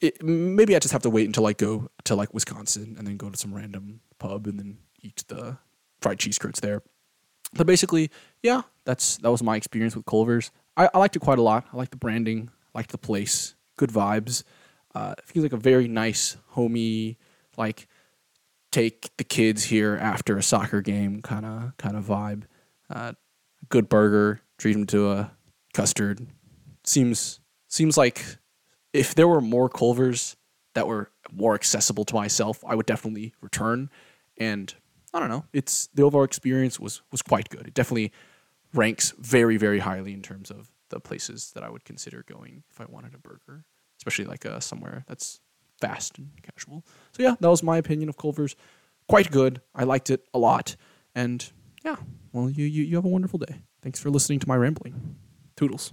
it, 0.00 0.22
maybe 0.22 0.74
I 0.74 0.78
just 0.78 0.92
have 0.92 1.02
to 1.02 1.10
wait 1.10 1.26
until 1.26 1.46
I 1.46 1.52
go 1.52 1.88
to 2.04 2.14
like 2.14 2.32
Wisconsin 2.32 2.96
and 2.98 3.06
then 3.06 3.16
go 3.16 3.30
to 3.30 3.36
some 3.36 3.54
random 3.54 4.00
pub 4.18 4.46
and 4.46 4.58
then 4.58 4.78
eat 5.02 5.24
the 5.28 5.58
fried 6.00 6.18
cheese 6.18 6.38
curds 6.38 6.60
there. 6.60 6.82
But 7.54 7.66
basically, 7.66 8.10
yeah, 8.42 8.62
that's 8.84 9.18
that 9.18 9.30
was 9.30 9.42
my 9.42 9.56
experience 9.56 9.94
with 9.94 10.06
Culver's. 10.06 10.50
I, 10.76 10.88
I 10.94 10.98
liked 10.98 11.16
it 11.16 11.20
quite 11.20 11.38
a 11.38 11.42
lot. 11.42 11.66
I 11.72 11.76
liked 11.76 11.90
the 11.90 11.98
branding, 11.98 12.50
liked 12.74 12.90
the 12.90 12.98
place, 12.98 13.54
good 13.76 13.90
vibes. 13.90 14.42
Uh, 14.94 15.14
it 15.18 15.24
feels 15.24 15.42
like 15.42 15.52
a 15.52 15.58
very 15.58 15.88
nice, 15.88 16.36
homey, 16.48 17.18
like 17.56 17.88
take 18.70 19.10
the 19.18 19.24
kids 19.24 19.64
here 19.64 19.98
after 20.00 20.36
a 20.38 20.42
soccer 20.42 20.80
game 20.80 21.20
kind 21.20 21.44
of 21.44 21.76
kind 21.76 21.96
of 21.96 22.04
vibe. 22.04 22.44
Uh, 22.88 23.12
good 23.68 23.88
burger, 23.88 24.40
treat 24.58 24.72
them 24.72 24.86
to 24.86 25.10
a 25.10 25.32
custard, 25.74 26.26
seems 26.84 27.40
seems 27.68 27.96
like 27.96 28.24
if 28.92 29.14
there 29.14 29.28
were 29.28 29.40
more 29.40 29.68
Culvers 29.68 30.36
that 30.74 30.86
were 30.86 31.10
more 31.32 31.54
accessible 31.54 32.04
to 32.04 32.14
myself, 32.14 32.62
I 32.66 32.74
would 32.74 32.86
definitely 32.86 33.34
return. 33.40 33.90
And 34.38 34.74
I 35.14 35.20
don't 35.20 35.28
know, 35.28 35.44
it's 35.52 35.88
the 35.94 36.02
overall 36.02 36.24
experience 36.24 36.80
was 36.80 37.02
was 37.10 37.22
quite 37.22 37.48
good. 37.48 37.66
It 37.66 37.74
definitely 37.74 38.12
ranks 38.74 39.12
very 39.18 39.56
very 39.56 39.80
highly 39.80 40.12
in 40.12 40.22
terms 40.22 40.50
of 40.50 40.70
the 40.88 41.00
places 41.00 41.52
that 41.54 41.62
I 41.62 41.70
would 41.70 41.84
consider 41.84 42.24
going 42.26 42.62
if 42.70 42.80
I 42.80 42.84
wanted 42.84 43.14
a 43.14 43.18
burger, 43.18 43.64
especially 43.98 44.26
like 44.26 44.44
uh, 44.44 44.60
somewhere 44.60 45.04
that's 45.08 45.40
fast 45.80 46.18
and 46.18 46.30
casual. 46.42 46.84
So 47.12 47.22
yeah, 47.22 47.34
that 47.40 47.48
was 47.48 47.62
my 47.62 47.78
opinion 47.78 48.08
of 48.08 48.16
Culver's. 48.16 48.56
Quite 49.08 49.30
good. 49.30 49.60
I 49.74 49.84
liked 49.84 50.10
it 50.10 50.24
a 50.32 50.38
lot. 50.38 50.76
And 51.14 51.50
yeah, 51.84 51.96
well, 52.32 52.48
you 52.48 52.64
you, 52.66 52.84
you 52.84 52.96
have 52.96 53.04
a 53.04 53.08
wonderful 53.08 53.38
day. 53.38 53.62
Thanks 53.82 53.98
for 53.98 54.10
listening 54.10 54.38
to 54.40 54.48
my 54.48 54.56
rambling. 54.56 55.16
Toodles. 55.56 55.92